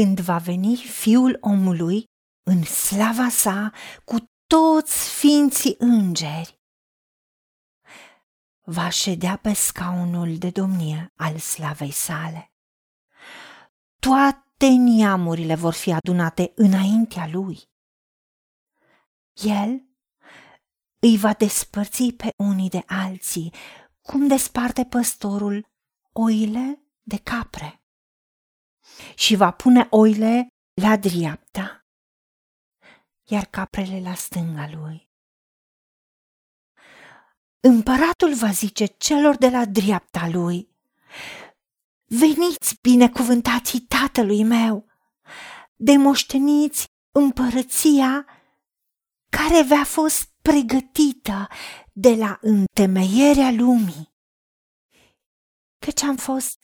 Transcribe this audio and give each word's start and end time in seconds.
când 0.00 0.20
va 0.20 0.38
veni 0.38 0.76
Fiul 0.76 1.38
omului 1.40 2.04
în 2.42 2.62
slava 2.62 3.28
sa 3.28 3.72
cu 4.04 4.16
toți 4.46 4.92
sfinții 4.92 5.74
îngeri. 5.78 6.60
Va 8.60 8.88
ședea 8.88 9.36
pe 9.36 9.52
scaunul 9.52 10.38
de 10.38 10.50
domnie 10.50 11.12
al 11.14 11.38
slavei 11.38 11.90
sale. 11.90 12.52
Toate 13.98 14.68
neamurile 14.68 15.54
vor 15.54 15.72
fi 15.72 15.92
adunate 15.92 16.52
înaintea 16.54 17.26
lui. 17.26 17.58
El 19.32 19.84
îi 20.98 21.16
va 21.16 21.32
despărți 21.32 22.12
pe 22.12 22.32
unii 22.36 22.68
de 22.68 22.82
alții, 22.86 23.54
cum 24.00 24.26
desparte 24.26 24.84
păstorul 24.84 25.66
oile 26.12 26.82
de 27.02 27.16
capre. 27.16 27.79
Și 29.20 29.36
va 29.36 29.50
pune 29.50 29.86
oile 29.90 30.46
la 30.82 30.96
dreapta, 30.96 31.86
iar 33.30 33.44
caprele 33.44 34.00
la 34.00 34.14
stânga 34.14 34.68
lui. 34.70 35.08
Împăratul 37.60 38.34
va 38.34 38.50
zice 38.50 38.86
celor 38.86 39.36
de 39.36 39.48
la 39.48 39.64
dreapta 39.64 40.28
lui, 40.28 40.68
Veniți 42.04 42.78
binecuvântații 42.80 43.80
tatălui 43.80 44.44
meu, 44.44 44.86
demoșteniți 45.76 46.84
împărăția 47.14 48.26
care 49.28 49.62
v-a 49.62 49.84
fost 49.84 50.32
pregătită 50.42 51.48
de 51.92 52.14
la 52.14 52.38
întemeierea 52.40 53.50
lumii, 53.50 54.14
căci 55.78 56.02
am 56.02 56.16
fost 56.16 56.58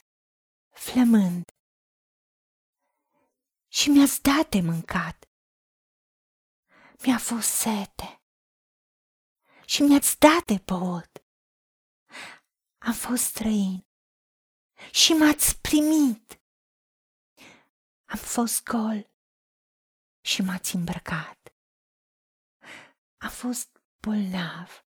flămând 0.71 1.45
și 3.79 3.89
mi-ați 3.91 4.23
dat 4.23 4.49
de 4.49 4.61
mâncat. 4.61 5.29
Mi-a 7.05 7.19
fost 7.19 7.49
sete 7.49 8.23
și 9.67 9.83
mi-ați 9.83 10.19
dat 10.19 10.45
de 10.45 10.63
băut. 10.65 11.25
Am 12.79 12.93
fost 12.93 13.23
străin 13.23 13.87
și 14.93 15.13
m-ați 15.13 15.61
primit. 15.61 16.43
Am 18.05 18.19
fost 18.19 18.63
gol 18.63 19.11
și 20.25 20.43
m-ați 20.43 20.75
îmbrăcat. 20.75 21.55
Am 23.17 23.31
fost 23.31 23.81
bolnav 24.01 24.87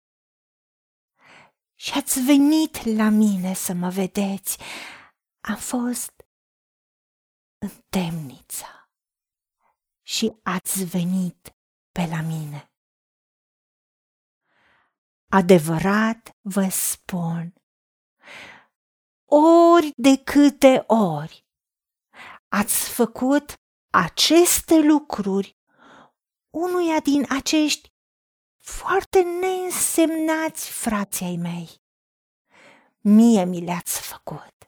și 1.75 1.92
ați 1.94 2.20
venit 2.20 2.75
la 2.86 3.09
mine 3.09 3.53
să 3.53 3.73
mă 3.73 3.89
vedeți. 3.89 4.58
Am 5.39 5.58
fost 5.58 6.14
în 7.58 7.70
temniță 7.89 8.80
și 10.12 10.40
ați 10.44 10.84
venit 10.84 11.56
pe 11.92 12.06
la 12.06 12.22
mine. 12.22 12.72
Adevărat 15.30 16.38
vă 16.42 16.70
spun, 16.70 17.54
ori 19.26 19.94
de 19.95 20.17
câte 20.23 20.84
ori 20.88 21.45
ați 22.48 22.89
făcut 22.89 23.62
aceste 23.89 24.80
lucruri 24.80 25.58
unuia 26.50 27.00
din 27.00 27.26
acești 27.30 27.94
foarte 28.58 29.22
neînsemnați 29.22 30.72
frații 30.72 31.26
ai 31.26 31.36
mei. 31.36 31.70
Mie 33.00 33.44
mi 33.44 33.62
le-ați 33.62 34.02
făcut. 34.02 34.61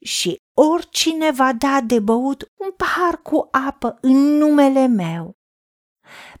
Și 0.00 0.36
oricine 0.54 1.30
va 1.30 1.52
da 1.52 1.80
de 1.80 2.00
băut 2.00 2.52
un 2.56 2.72
pahar 2.76 3.22
cu 3.22 3.48
apă 3.50 3.98
în 4.00 4.16
numele 4.16 4.86
meu, 4.86 5.38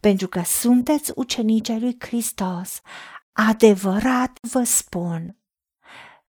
pentru 0.00 0.28
că 0.28 0.42
sunteți 0.42 1.12
ucenici 1.14 1.68
lui 1.68 1.96
Hristos, 1.98 2.80
adevărat 3.32 4.38
vă 4.40 4.62
spun 4.62 5.38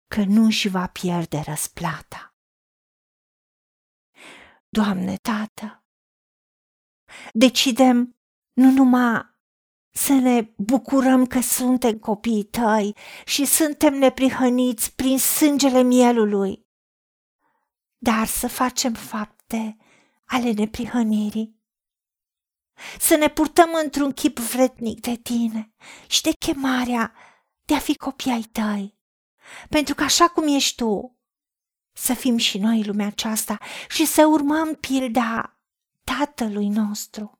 că 0.08 0.24
nu 0.24 0.50
și 0.50 0.68
va 0.68 0.88
pierde 0.88 1.40
răsplata. 1.46 2.36
Doamne, 4.70 5.18
Tată, 5.18 5.86
decidem 7.34 8.18
nu 8.54 8.72
numai 8.72 9.36
să 9.90 10.14
ne 10.14 10.54
bucurăm 10.58 11.26
că 11.26 11.40
suntem 11.40 12.00
copiii 12.00 12.44
tăi 12.44 12.96
și 13.26 13.46
suntem 13.46 13.94
neprihăniți 13.94 14.96
prin 14.96 15.20
sângele 15.20 15.82
mielului, 15.82 16.67
dar 17.98 18.28
să 18.28 18.48
facem 18.48 18.94
fapte 18.94 19.78
ale 20.26 20.52
neprihănirii. 20.52 21.56
Să 23.00 23.16
ne 23.16 23.28
purtăm 23.28 23.70
într-un 23.84 24.12
chip 24.12 24.40
vretnic 24.40 25.00
de 25.00 25.16
tine 25.16 25.74
și 26.08 26.22
de 26.22 26.32
chemarea 26.40 27.14
de 27.66 27.76
a 27.76 27.80
fi 27.80 27.96
copii 27.96 28.32
ai 28.32 28.42
tăi. 28.42 28.98
Pentru 29.70 29.96
că 29.96 30.04
așa 30.04 30.28
cum 30.28 30.56
ești 30.56 30.76
tu, 30.76 31.18
să 31.94 32.14
fim 32.14 32.38
și 32.38 32.58
noi 32.58 32.84
lumea 32.84 33.08
aceasta 33.08 33.58
și 33.90 34.06
să 34.06 34.26
urmăm 34.26 34.76
pilda 34.76 35.60
Tatălui 36.04 36.68
nostru 36.68 37.38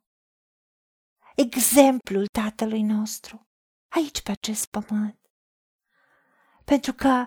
exemplul 1.38 2.28
Tatălui 2.28 2.82
nostru, 2.82 3.48
aici 3.88 4.22
pe 4.22 4.32
acest 4.32 4.66
pământ. 4.66 5.20
Pentru 6.64 6.94
că 6.94 7.26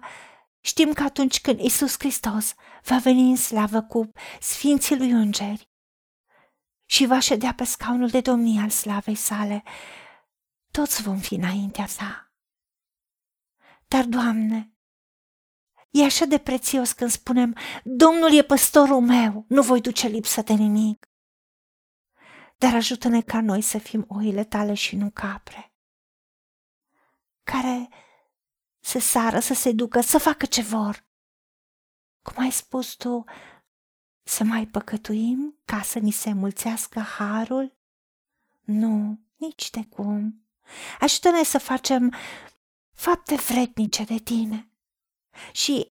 știm 0.60 0.92
că 0.92 1.02
atunci 1.02 1.40
când 1.40 1.60
Isus 1.60 1.94
Hristos 1.98 2.54
va 2.82 2.98
veni 2.98 3.30
în 3.30 3.36
slavă 3.36 3.82
cu 3.82 4.10
Sfinții 4.40 4.96
lui 4.96 5.10
Îngeri 5.10 5.70
și 6.84 7.06
va 7.06 7.18
ședea 7.18 7.54
pe 7.54 7.64
scaunul 7.64 8.08
de 8.08 8.20
domnie 8.20 8.60
al 8.60 8.70
slavei 8.70 9.14
sale, 9.14 9.62
toți 10.70 11.02
vom 11.02 11.18
fi 11.18 11.34
înaintea 11.34 11.86
sa. 11.86 12.32
Dar, 13.88 14.04
Doamne, 14.04 14.74
e 15.90 16.04
așa 16.04 16.24
de 16.24 16.38
prețios 16.38 16.92
când 16.92 17.10
spunem, 17.10 17.56
Domnul 17.84 18.32
e 18.32 18.42
păstorul 18.42 19.00
meu, 19.00 19.44
nu 19.48 19.62
voi 19.62 19.80
duce 19.80 20.06
lipsă 20.06 20.42
de 20.42 20.52
nimic 20.52 21.10
dar 22.60 22.74
ajută-ne 22.74 23.22
ca 23.22 23.40
noi 23.40 23.60
să 23.60 23.78
fim 23.78 24.04
oile 24.08 24.44
tale 24.44 24.74
și 24.74 24.96
nu 24.96 25.10
capre, 25.10 25.72
care 27.42 27.88
să 28.80 28.98
sară, 28.98 29.40
să 29.40 29.54
se 29.54 29.72
ducă, 29.72 30.00
să 30.00 30.18
facă 30.18 30.46
ce 30.46 30.62
vor. 30.62 31.04
Cum 32.22 32.42
ai 32.42 32.50
spus 32.50 32.94
tu, 32.94 33.24
să 34.22 34.44
mai 34.44 34.66
păcătuim 34.66 35.60
ca 35.64 35.82
să 35.82 35.98
ni 35.98 36.10
se 36.10 36.32
mulțească 36.32 37.00
harul? 37.00 37.76
Nu, 38.60 39.20
nici 39.36 39.70
de 39.70 39.84
cum. 39.84 40.44
Ajută-ne 41.00 41.42
să 41.42 41.58
facem 41.58 42.14
fapte 42.92 43.34
vrednice 43.34 44.04
de 44.04 44.18
tine. 44.18 44.70
Și 45.52 45.92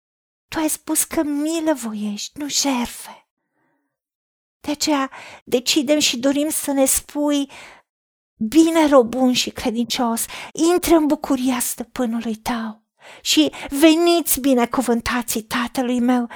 tu 0.48 0.60
ai 0.60 0.70
spus 0.70 1.04
că 1.04 1.24
milă 1.24 1.74
voiești, 1.74 2.40
nu 2.40 2.50
jerfe. 2.50 3.28
De 4.60 4.72
aceea 4.72 5.12
decidem 5.44 6.00
și 6.00 6.18
dorim 6.18 6.50
să 6.50 6.72
ne 6.72 6.86
spui, 6.86 7.52
bine 8.38 8.88
robun 8.88 9.34
și 9.34 9.50
credincios, 9.50 10.26
intră 10.74 10.96
în 10.96 11.06
bucuria 11.06 11.60
stăpânului 11.60 12.36
tău 12.36 12.84
și 13.22 13.52
veniți 13.70 14.40
binecuvântații 14.40 15.42
tatălui 15.42 16.00
meu, 16.00 16.30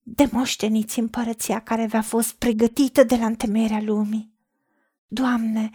de 0.00 0.28
moșteniți 0.32 0.98
împărăția 0.98 1.60
care 1.60 1.86
v-a 1.86 2.02
fost 2.02 2.32
pregătită 2.32 3.02
de 3.02 3.16
la 3.16 3.26
întemeierea 3.26 3.80
lumii. 3.80 4.32
Doamne, 5.06 5.70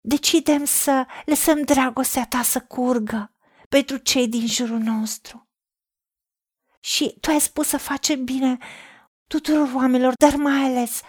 decidem 0.00 0.64
să 0.64 1.06
lăsăm 1.24 1.62
dragostea 1.62 2.26
ta 2.26 2.42
să 2.42 2.60
curgă 2.60 3.34
pentru 3.68 3.96
cei 3.96 4.28
din 4.28 4.46
jurul 4.46 4.78
nostru. 4.78 5.48
Și 6.80 7.16
tu 7.20 7.30
ai 7.30 7.40
spus 7.40 7.68
să 7.68 7.78
facem 7.78 8.24
bine 8.24 8.58
tuturor 9.26 9.72
oamenilor, 9.74 10.12
dar 10.18 10.34
mai 10.34 10.64
ales 10.64 11.00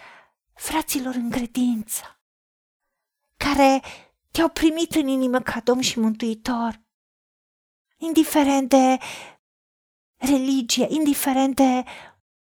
fraților 0.53 1.15
în 1.15 1.29
credință, 1.29 2.20
care 3.49 3.81
te-au 4.31 4.49
primit 4.49 4.95
în 4.95 5.07
inimă 5.07 5.39
ca 5.39 5.59
Domn 5.59 5.81
și 5.81 5.99
Mântuitor, 5.99 6.81
indiferent 7.97 8.69
de 8.69 8.97
religie, 10.15 10.87
indiferent 10.89 11.55
de 11.55 11.83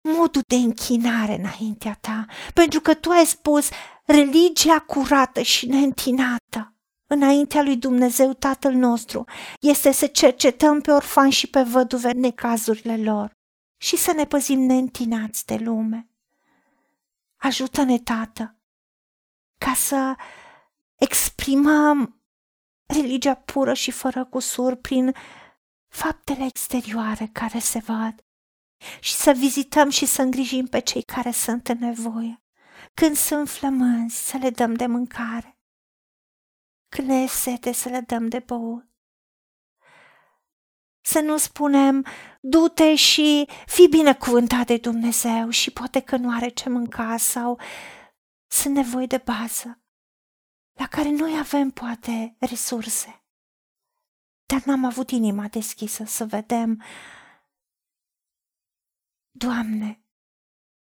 modul 0.01 0.41
de 0.47 0.55
închinare 0.55 1.33
înaintea 1.33 1.97
ta, 2.01 2.25
pentru 2.53 2.79
că 2.79 2.93
tu 2.93 3.09
ai 3.09 3.25
spus 3.25 3.69
religia 4.05 4.79
curată 4.79 5.41
și 5.41 5.67
neîntinată 5.67 6.73
înaintea 7.07 7.63
lui 7.63 7.77
Dumnezeu 7.77 8.33
Tatăl 8.33 8.73
nostru 8.73 9.25
este 9.59 9.91
să 9.91 10.07
cercetăm 10.07 10.81
pe 10.81 10.91
orfani 10.91 11.31
și 11.31 11.47
pe 11.47 11.61
văduve 11.61 12.11
necazurile 12.11 12.97
lor 12.97 13.31
și 13.81 13.97
să 13.97 14.11
ne 14.11 14.25
păzim 14.25 14.59
neîntinați 14.59 15.45
de 15.45 15.55
lume. 15.55 16.09
Ajută-ne, 17.37 17.99
Tată, 17.99 18.55
ca 19.57 19.73
să 19.73 20.15
exprimăm 20.99 22.23
religia 22.85 23.35
pură 23.35 23.73
și 23.73 23.91
fără 23.91 24.25
cusur 24.25 24.75
prin 24.75 25.15
faptele 25.87 26.45
exterioare 26.45 27.29
care 27.33 27.59
se 27.59 27.79
văd, 27.79 28.25
și 28.99 29.13
să 29.13 29.31
vizităm 29.31 29.89
și 29.89 30.05
să 30.05 30.21
îngrijim 30.21 30.65
pe 30.65 30.79
cei 30.79 31.03
care 31.03 31.31
sunt 31.31 31.67
în 31.67 31.77
nevoie. 31.77 32.43
Când 32.93 33.15
sunt 33.15 33.49
flămânzi, 33.49 34.27
să 34.27 34.37
le 34.37 34.49
dăm 34.49 34.73
de 34.73 34.85
mâncare. 34.85 35.59
Când 36.89 37.07
le 37.07 37.13
e 37.13 37.27
sete, 37.27 37.71
să 37.71 37.89
le 37.89 37.99
dăm 37.99 38.27
de 38.27 38.39
băut. 38.39 38.87
Să 41.01 41.19
nu 41.19 41.37
spunem, 41.37 42.05
du-te 42.41 42.95
și 42.95 43.47
fii 43.65 43.87
binecuvântat 43.87 44.65
de 44.65 44.77
Dumnezeu 44.77 45.49
și 45.49 45.71
poate 45.71 45.99
că 45.99 46.17
nu 46.17 46.35
are 46.35 46.49
ce 46.49 46.69
mânca 46.69 47.17
sau 47.17 47.59
sunt 48.47 48.75
nevoi 48.75 49.07
de 49.07 49.17
bază 49.17 49.83
la 50.79 50.87
care 50.87 51.09
noi 51.09 51.37
avem 51.37 51.69
poate 51.69 52.35
resurse. 52.39 53.23
Dar 54.45 54.63
n-am 54.63 54.83
avut 54.83 55.09
inima 55.09 55.47
deschisă 55.47 56.03
să 56.03 56.25
vedem 56.25 56.83
Doamne, 59.31 60.03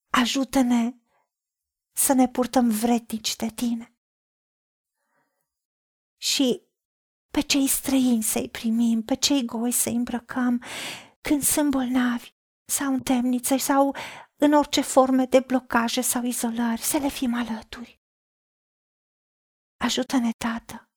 ajută-ne 0.10 0.94
să 1.92 2.14
ne 2.14 2.28
purtăm 2.28 2.70
vretnici 2.70 3.36
de 3.36 3.50
Tine. 3.50 3.94
Și 6.18 6.62
pe 7.32 7.42
cei 7.42 7.68
străini 7.68 8.24
să-i 8.24 8.50
primim, 8.50 9.04
pe 9.04 9.16
cei 9.16 9.46
goi 9.46 9.72
să-i 9.72 9.96
îmbrăcăm 9.96 10.64
când 11.22 11.44
sunt 11.44 11.70
bolnavi 11.72 12.34
sau 12.66 12.94
în 12.94 13.02
temniță 13.02 13.58
sau 13.58 13.96
în 14.36 14.54
orice 14.54 14.82
forme 14.82 15.26
de 15.26 15.40
blocaje 15.40 16.02
sau 16.02 16.24
izolări, 16.24 16.82
să 16.82 16.98
le 16.98 17.10
fim 17.10 17.34
alături. 17.34 17.99
Ajută-ne, 19.80 20.30
Tată, 20.38 20.90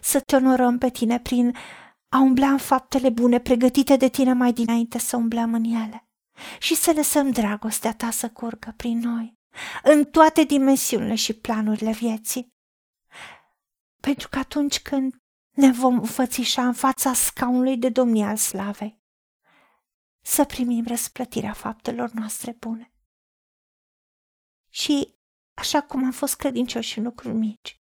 să 0.00 0.20
te 0.20 0.36
onorăm 0.36 0.78
pe 0.78 0.90
Tine 0.90 1.20
prin 1.20 1.56
a 2.08 2.18
umbla 2.18 2.50
în 2.50 2.58
faptele 2.58 3.10
bune 3.10 3.40
pregătite 3.40 3.96
de 3.96 4.08
Tine 4.08 4.32
mai 4.32 4.52
dinainte 4.52 4.98
să 4.98 5.16
umblăm 5.16 5.54
în 5.54 5.64
ele 5.64 6.06
și 6.58 6.74
să 6.74 6.92
lăsăm 6.92 7.30
dragostea 7.30 7.94
Ta 7.94 8.10
să 8.10 8.30
curgă 8.30 8.74
prin 8.76 8.98
noi, 8.98 9.38
în 9.82 10.04
toate 10.04 10.44
dimensiunile 10.44 11.14
și 11.14 11.32
planurile 11.32 11.92
vieții. 11.92 12.48
Pentru 14.00 14.28
că 14.28 14.38
atunci 14.38 14.82
când 14.82 15.14
ne 15.56 15.70
vom 15.70 15.98
înfățișa 15.98 16.66
în 16.66 16.74
fața 16.74 17.12
scaunului 17.12 17.76
de 17.76 17.88
domnie 17.88 18.24
al 18.24 18.36
slavei, 18.36 19.00
să 20.24 20.44
primim 20.44 20.86
răsplătirea 20.86 21.52
faptelor 21.52 22.10
noastre 22.10 22.52
bune. 22.52 22.92
Și, 24.70 25.14
așa 25.54 25.82
cum 25.82 26.04
am 26.04 26.12
fost 26.12 26.36
credincioși 26.36 26.98
în 26.98 27.04
lucruri 27.04 27.34
mici, 27.34 27.81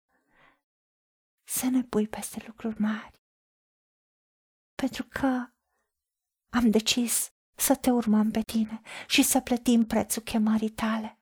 să 1.48 1.66
ne 1.66 1.82
pui 1.82 2.08
peste 2.08 2.42
lucruri 2.46 2.80
mari. 2.80 3.22
Pentru 4.74 5.04
că 5.04 5.50
am 6.52 6.70
decis 6.70 7.28
să 7.58 7.76
te 7.76 7.90
urmăm 7.90 8.30
pe 8.30 8.40
tine 8.52 8.80
și 9.06 9.22
să 9.22 9.40
plătim 9.40 9.86
prețul 9.86 10.22
chemării 10.22 10.70
tale 10.70 11.20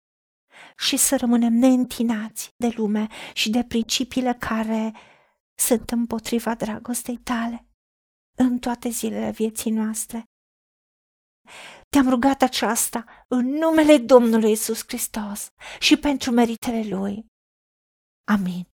și 0.76 0.96
să 0.96 1.16
rămânem 1.16 1.52
neîntinați 1.52 2.54
de 2.56 2.68
lume 2.76 3.06
și 3.34 3.50
de 3.50 3.64
principiile 3.64 4.34
care 4.34 4.92
sunt 5.58 5.90
împotriva 5.90 6.54
dragostei 6.54 7.16
tale 7.16 7.68
în 8.38 8.58
toate 8.58 8.88
zilele 8.88 9.30
vieții 9.30 9.70
noastre. 9.70 10.24
Te-am 11.88 12.08
rugat 12.08 12.42
aceasta 12.42 13.24
în 13.28 13.46
numele 13.46 13.98
Domnului 13.98 14.50
Isus 14.50 14.82
Hristos 14.86 15.50
și 15.78 15.96
pentru 15.96 16.30
meritele 16.30 16.96
Lui. 16.96 17.26
Amin. 18.24 18.73